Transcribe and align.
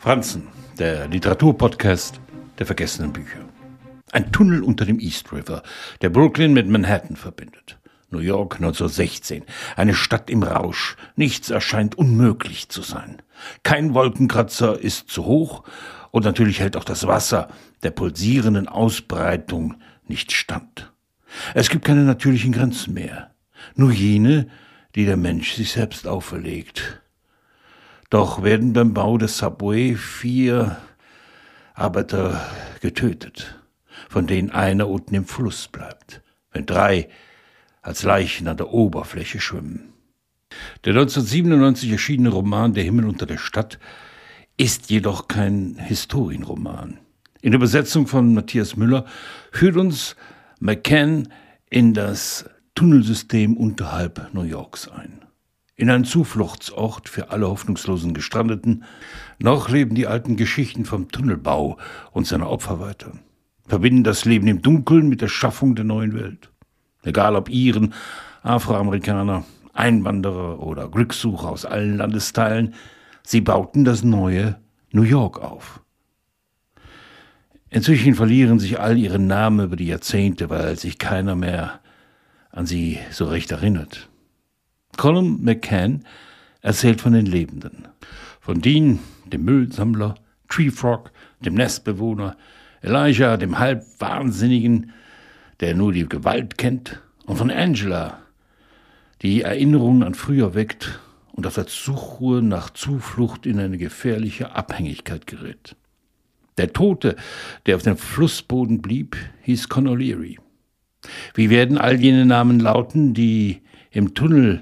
Franzen, 0.00 0.48
der 0.78 1.08
Literaturpodcast 1.08 2.22
der 2.58 2.64
vergessenen 2.64 3.12
Bücher. 3.12 3.40
Ein 4.12 4.32
Tunnel 4.32 4.62
unter 4.62 4.86
dem 4.86 4.98
East 4.98 5.30
River, 5.30 5.62
der 6.00 6.08
Brooklyn 6.08 6.54
mit 6.54 6.66
Manhattan 6.66 7.16
verbindet. 7.16 7.78
New 8.08 8.20
York 8.20 8.54
1916. 8.54 9.44
Eine 9.76 9.92
Stadt 9.92 10.30
im 10.30 10.42
Rausch. 10.42 10.96
Nichts 11.16 11.50
erscheint 11.50 11.98
unmöglich 11.98 12.70
zu 12.70 12.80
sein. 12.80 13.20
Kein 13.62 13.92
Wolkenkratzer 13.92 14.80
ist 14.80 15.10
zu 15.10 15.26
hoch 15.26 15.64
und 16.12 16.24
natürlich 16.24 16.60
hält 16.60 16.78
auch 16.78 16.84
das 16.84 17.06
Wasser 17.06 17.48
der 17.82 17.90
pulsierenden 17.90 18.68
Ausbreitung 18.68 19.74
nicht 20.08 20.32
stand. 20.32 20.94
Es 21.52 21.68
gibt 21.68 21.84
keine 21.84 22.04
natürlichen 22.04 22.52
Grenzen 22.52 22.94
mehr. 22.94 23.32
Nur 23.74 23.92
jene, 23.92 24.48
die 24.94 25.04
der 25.04 25.18
Mensch 25.18 25.52
sich 25.52 25.72
selbst 25.72 26.08
auferlegt. 26.08 27.02
Doch 28.10 28.42
werden 28.42 28.72
beim 28.72 28.92
Bau 28.92 29.18
des 29.18 29.38
Subway 29.38 29.94
vier 29.94 30.76
Arbeiter 31.74 32.40
getötet, 32.80 33.60
von 34.08 34.26
denen 34.26 34.50
einer 34.50 34.88
unten 34.88 35.14
im 35.14 35.24
Fluss 35.24 35.68
bleibt, 35.68 36.20
wenn 36.50 36.66
drei 36.66 37.08
als 37.82 38.02
Leichen 38.02 38.48
an 38.48 38.56
der 38.56 38.72
Oberfläche 38.72 39.40
schwimmen. 39.40 39.92
Der 40.84 40.92
1997 40.92 41.92
erschienene 41.92 42.30
Roman 42.30 42.74
Der 42.74 42.82
Himmel 42.82 43.06
unter 43.06 43.26
der 43.26 43.38
Stadt 43.38 43.78
ist 44.56 44.90
jedoch 44.90 45.28
kein 45.28 45.76
Historienroman. 45.78 46.98
In 47.40 47.52
der 47.52 47.58
Übersetzung 47.58 48.08
von 48.08 48.34
Matthias 48.34 48.76
Müller 48.76 49.06
führt 49.52 49.76
uns 49.76 50.16
McCann 50.58 51.28
in 51.70 51.94
das 51.94 52.44
Tunnelsystem 52.74 53.56
unterhalb 53.56 54.34
New 54.34 54.42
Yorks 54.42 54.88
ein. 54.88 55.29
In 55.80 55.88
einen 55.88 56.04
Zufluchtsort 56.04 57.08
für 57.08 57.30
alle 57.30 57.48
hoffnungslosen 57.48 58.12
Gestrandeten. 58.12 58.84
Noch 59.38 59.70
leben 59.70 59.94
die 59.94 60.06
alten 60.06 60.36
Geschichten 60.36 60.84
vom 60.84 61.10
Tunnelbau 61.10 61.78
und 62.12 62.26
seiner 62.26 62.50
Opfer 62.50 62.80
weiter. 62.80 63.12
Verbinden 63.66 64.04
das 64.04 64.26
Leben 64.26 64.46
im 64.46 64.60
Dunkeln 64.60 65.08
mit 65.08 65.22
der 65.22 65.28
Schaffung 65.28 65.74
der 65.74 65.86
neuen 65.86 66.12
Welt. 66.12 66.50
Egal 67.02 67.34
ob 67.34 67.48
Iren, 67.48 67.94
Afroamerikaner, 68.42 69.44
Einwanderer 69.72 70.62
oder 70.62 70.86
Glückssucher 70.86 71.48
aus 71.48 71.64
allen 71.64 71.96
Landesteilen, 71.96 72.74
sie 73.22 73.40
bauten 73.40 73.86
das 73.86 74.04
neue 74.04 74.60
New 74.92 75.04
York 75.04 75.40
auf. 75.40 75.80
Inzwischen 77.70 78.16
verlieren 78.16 78.58
sich 78.58 78.78
all 78.78 78.98
ihre 78.98 79.18
Namen 79.18 79.64
über 79.64 79.76
die 79.76 79.86
Jahrzehnte, 79.86 80.50
weil 80.50 80.78
sich 80.78 80.98
keiner 80.98 81.36
mehr 81.36 81.80
an 82.50 82.66
sie 82.66 82.98
so 83.10 83.24
recht 83.24 83.50
erinnert. 83.50 84.09
Colin 84.96 85.42
McCann 85.42 86.04
erzählt 86.62 87.00
von 87.00 87.12
den 87.12 87.26
Lebenden. 87.26 87.88
Von 88.40 88.60
Dean, 88.60 88.98
dem 89.26 89.44
Müllsammler, 89.44 90.14
Tree 90.48 90.70
Frog, 90.70 91.12
dem 91.44 91.54
Nestbewohner, 91.54 92.36
Elijah, 92.82 93.36
dem 93.36 93.58
Halbwahnsinnigen, 93.58 94.92
der 95.60 95.74
nur 95.74 95.92
die 95.92 96.08
Gewalt 96.08 96.58
kennt, 96.58 97.00
und 97.26 97.36
von 97.36 97.50
Angela, 97.50 98.18
die 99.22 99.42
Erinnerungen 99.42 100.02
an 100.02 100.14
früher 100.14 100.54
weckt 100.54 100.98
und 101.32 101.46
auf 101.46 101.54
der 101.54 101.66
Suche 101.68 102.42
nach 102.42 102.70
Zuflucht 102.70 103.46
in 103.46 103.58
eine 103.60 103.78
gefährliche 103.78 104.54
Abhängigkeit 104.56 105.26
gerät. 105.26 105.76
Der 106.58 106.72
Tote, 106.72 107.16
der 107.66 107.76
auf 107.76 107.82
dem 107.82 107.96
Flussboden 107.96 108.82
blieb, 108.82 109.16
hieß 109.42 109.68
Con 109.68 109.86
O'Leary. 109.86 110.38
Wie 111.34 111.48
werden 111.48 111.78
all 111.78 112.00
jene 112.00 112.26
Namen 112.26 112.60
lauten, 112.60 113.14
die 113.14 113.62
im 113.90 114.14
Tunnel, 114.14 114.60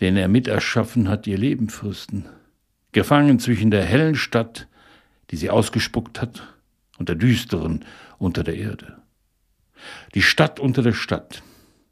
den 0.00 0.16
er 0.16 0.28
miterschaffen 0.28 1.08
hat, 1.08 1.26
ihr 1.26 1.38
Leben 1.38 1.68
fürsten? 1.68 2.26
Gefangen 2.92 3.38
zwischen 3.38 3.70
der 3.70 3.84
hellen 3.84 4.14
Stadt, 4.14 4.68
die 5.30 5.36
sie 5.36 5.50
ausgespuckt 5.50 6.20
hat, 6.20 6.42
und 6.98 7.08
der 7.08 7.16
düsteren 7.16 7.84
unter 8.18 8.42
der 8.42 8.56
Erde. 8.56 8.96
Die 10.14 10.22
Stadt 10.22 10.60
unter 10.60 10.82
der 10.82 10.92
Stadt. 10.94 11.42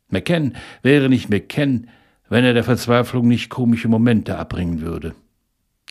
McKen 0.09 0.56
wäre 0.82 1.09
nicht 1.09 1.28
McKen, 1.28 1.91
wenn 2.28 2.44
er 2.44 2.54
der 2.54 2.65
Verzweiflung 2.65 3.28
nicht 3.28 3.50
komische 3.50 3.88
Momente 3.88 4.38
abbringen 4.38 4.81
würde. 4.81 5.15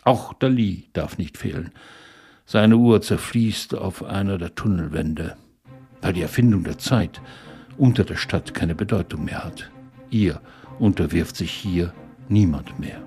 Auch 0.03 0.33
Dali 0.33 0.89
darf 0.93 1.17
nicht 1.17 1.37
fehlen. 1.37 1.71
Seine 2.45 2.77
Uhr 2.77 3.01
zerfließt 3.01 3.75
auf 3.75 4.03
einer 4.03 4.37
der 4.37 4.55
Tunnelwände, 4.55 5.37
weil 6.01 6.13
die 6.13 6.21
Erfindung 6.21 6.63
der 6.63 6.77
Zeit 6.77 7.21
unter 7.77 8.03
der 8.03 8.17
Stadt 8.17 8.53
keine 8.53 8.75
Bedeutung 8.75 9.25
mehr 9.25 9.43
hat. 9.43 9.69
Ihr 10.09 10.41
unterwirft 10.79 11.35
sich 11.35 11.51
hier 11.51 11.93
niemand 12.29 12.79
mehr. 12.79 13.01